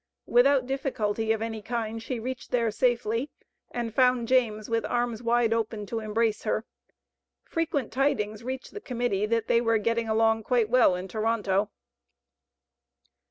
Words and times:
Without 0.25 0.65
difficulty 0.65 1.31
of 1.31 1.43
any 1.43 1.61
kind 1.61 2.01
she 2.01 2.19
reached 2.19 2.49
there 2.49 2.71
safely, 2.71 3.29
and 3.69 3.93
found 3.93 4.27
James 4.27 4.67
with 4.67 4.83
arms 4.85 5.21
wide 5.21 5.53
open 5.53 5.85
to 5.85 5.99
embrace 5.99 6.41
her. 6.41 6.65
Frequent 7.45 7.93
tidings 7.93 8.43
reached 8.43 8.71
the 8.73 8.81
Committee, 8.81 9.27
that 9.27 9.45
they 9.47 9.61
were 9.61 9.77
getting 9.77 10.09
along 10.09 10.41
quite 10.41 10.71
well 10.71 10.95
in 10.95 11.07
Toronto. 11.07 11.69